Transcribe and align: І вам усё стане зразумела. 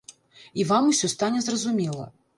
І 0.63 0.65
вам 0.71 0.89
усё 0.93 1.11
стане 1.15 1.45
зразумела. 1.49 2.13